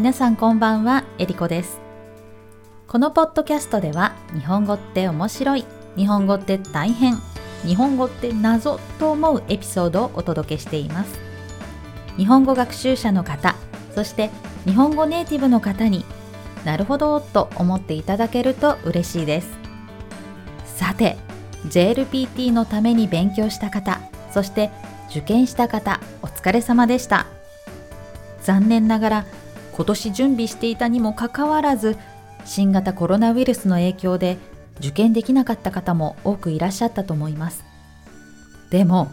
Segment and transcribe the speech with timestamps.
[0.00, 1.78] 皆さんこんばんは、えりこです。
[2.88, 7.18] このポッドキャストでは、日本語って面白い、日本語って大変、
[7.66, 11.20] 日本語って謎と思うエピソードをお届けしています。
[12.16, 13.54] 日本語学習者の方、
[13.94, 14.30] そして
[14.64, 16.06] 日本語ネイティブの方に
[16.64, 19.50] なるほどと思っていただけると嬉しいです。
[20.64, 21.18] さて、
[21.66, 24.00] JLPT のために勉強した方、
[24.32, 24.70] そして
[25.10, 27.26] 受験した方、お疲れ様でした。
[28.42, 29.24] 残念ながら
[29.80, 31.96] 今年準備していたにもかかわらず
[32.44, 34.36] 新型コロナウイルスの影響で
[34.78, 37.64] 受験できなかった方も多くいらっしゃったと思います。
[38.68, 39.10] でも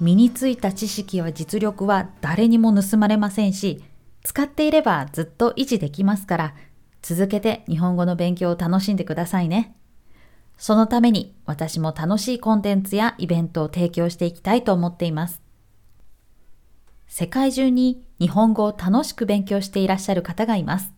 [0.00, 3.82] 身についた知識や実力は誰にも盗まれませんし
[4.22, 6.54] 使っていればずっと維持できますから
[7.00, 9.74] 続けて日本語の勉強を楽しんでくださいね。
[10.58, 15.41] そのために私も楽しいコンテンツやイベントを提供していきたいと思っています。
[17.14, 20.94] 世界中に日本語を楽しく勉強していらっしゃる方がいます。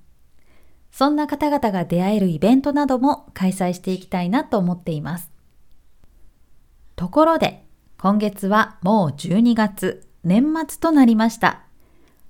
[0.92, 5.32] そんな方々が出会えるイベントなども開催していきたいなと思っています。
[6.94, 7.66] ところで、
[7.98, 11.64] 今月はもう12月、年末となりました。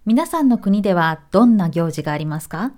[0.06, 2.72] 皆さんの国ではどんな行事がありますか？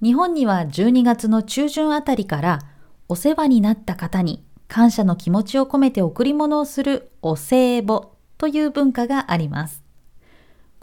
[0.00, 2.60] 日本には12月の中旬あたりから
[3.08, 8.02] お世話になった方に感謝の気持ちを込めて贈り物をするお歳暮
[8.38, 9.82] という文化があります。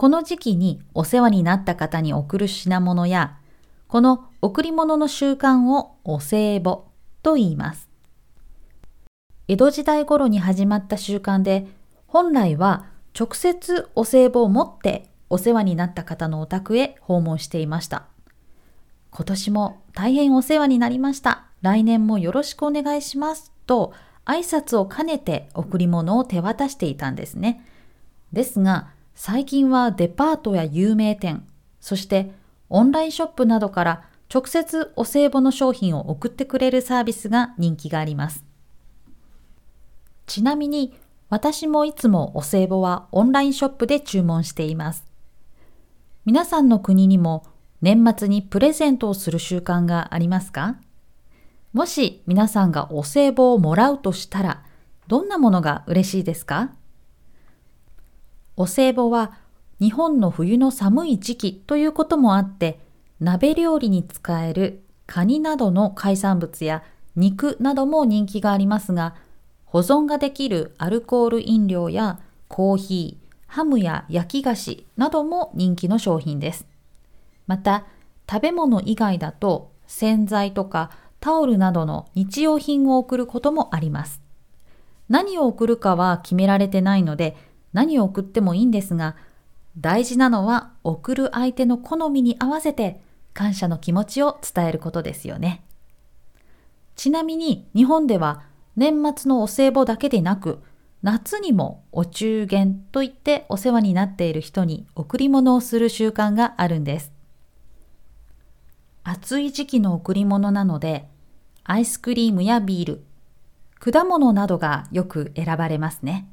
[0.02, 3.38] この時期にお世話になった方に贈る品物や、
[3.88, 6.78] この贈り物の習慣をお歳暮
[7.22, 7.88] と言います。
[9.48, 11.68] 江戸時代頃に始まった習慣で、
[12.08, 18.08] 本来は直接お歳暮を持ってお世話になった方のお宅へ訪問していました。
[19.12, 21.46] 今年も大変お世話になりました。
[21.62, 23.52] 来年もよろしくお願いします。
[23.68, 23.94] と
[24.26, 27.64] 挨拶を兼ねて贈り物を手渡していたんですね。
[28.34, 31.46] ですが、最近はデパートや有名店、
[31.80, 32.32] そして
[32.70, 38.44] オンラインショップなどから直接お歳暮の商品を送ってくれるサービスが人気があります。
[40.26, 40.98] ちなみに
[41.30, 45.06] 私もいつもお歳暮はオンラインショップで注文しています。
[46.26, 47.46] 皆さんの国にも
[47.84, 50.78] 年末にプレゼントをする習慣がありますか？
[51.74, 54.64] もし皆さんがお歳暮をもらうとしたら
[55.08, 56.72] どんなものが嬉しいですか？
[58.62, 59.32] お歳暮は
[59.80, 62.80] 日本の冬の寒い時期ということもあって
[63.20, 66.84] 鍋料理に使えるカニなどの海産物や
[67.16, 69.16] 肉なども人気がありますが
[69.66, 72.20] 保存ができるアルコール飲料や
[72.50, 76.68] コーヒー、ハムや焼き菓子なども人気の商品です。
[77.48, 77.86] また
[78.30, 84.22] 食べ物以外だと洗剤とかタオルなどの日用品を送ることもあります。
[85.10, 87.36] 何を送るかは決められてないので
[87.74, 89.16] 何を送ってもいいんですが、
[89.78, 93.02] 大事なのは送る相手の好みに合わせて
[93.34, 95.64] 感謝の気持ちを伝えることですよね。
[96.96, 98.44] ちなみに日本では
[98.76, 100.60] 年末のお歳暮だけでなく、
[101.02, 107.12] 夏にもお中元といってお世話になっている人に贈り物をする習慣があるんです。
[109.04, 111.08] 暑い時期の贈り物なので、
[111.64, 113.04] アイスクリームやビール、
[113.80, 116.31] 果物などがよく選ばれますね。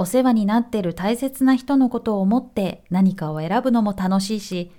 [0.00, 4.70] お世話になっている大切な人のことを思って何かを選ぶのも楽しいし、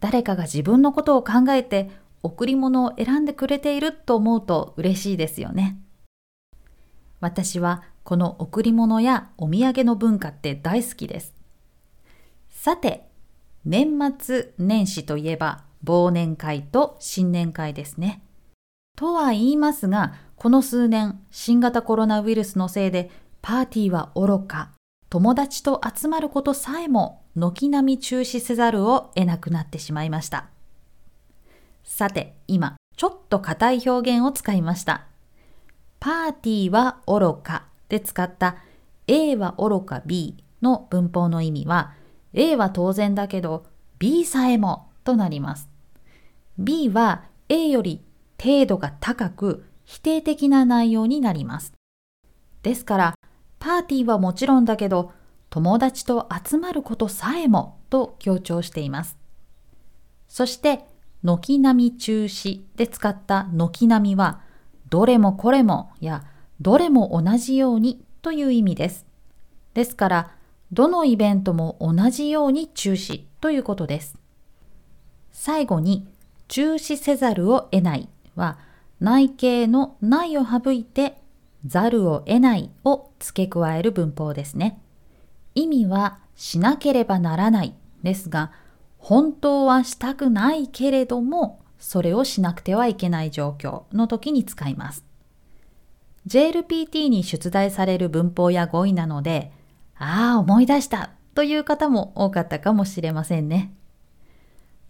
[0.00, 1.90] 誰かが自分のことを考えて
[2.22, 5.78] 贈り物を選んでくれていると思うと嬉しいですよね。
[7.20, 11.34] 私はこの贈り物やお土産の文化って大好きです。
[12.48, 13.06] さて、
[13.66, 18.22] 年末年始といえば忘年会と新年会ですね。
[18.96, 23.10] とは言いますが、この数年新型コロナウイルスのせいで
[23.48, 24.72] パーティーは愚か、
[25.08, 30.50] 友達と集まることさえも軒並み中止せざるを得なくなってしまいました。
[31.82, 35.06] さて、今、ちょっと硬い表現を使いました。
[35.98, 38.56] パーティーは愚かで使った
[39.06, 41.94] A は愚か B の文法の意味は
[42.34, 43.64] A は当然だけど
[43.98, 45.70] B さえもとなります。
[46.58, 48.04] B は A より
[48.38, 51.72] 程度が高く否定的な内容になります。
[52.62, 53.17] ですから、
[53.78, 55.12] パーティーはもちろんだけど、
[55.50, 59.16] 友達と集まることさえもと強調しています。
[60.26, 60.84] そして、
[61.22, 64.40] 軒並み中止で使った軒並みは、
[64.90, 66.24] どれもこれもや
[66.60, 69.06] どれも同じようにという意味です。
[69.74, 70.30] ですから、
[70.72, 74.18] どのイベントも同じように中止ということです。
[75.30, 76.08] 最後に、
[76.48, 78.58] 中止せざるを得ないは、
[78.98, 81.22] 内形のないを省いて、
[81.66, 84.80] ざるを得ないを付け加える文法ですね。
[85.54, 88.52] 意味はしなければならないですが、
[88.98, 95.04] 本当はしたくないけれどもそれをしなくてはいけない状況の時に使います。
[96.26, 99.52] JLPT に出題される文法や語彙なので、
[99.96, 103.72] ああ、思い出したという方も多かったかもしれませんね。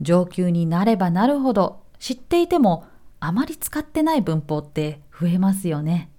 [0.01, 2.87] 上級になればなるほど知っていても
[3.21, 6.11] あまり使ってない文法って増えますよね。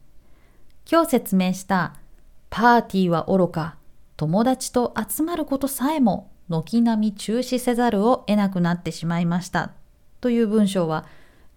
[0.92, 1.94] 今日説明した
[2.50, 3.76] パーティーは愚か、
[4.18, 9.74] 友達と集まることさえも軒並み中止せざるを得なくなってしまいました
[10.20, 11.06] という文章は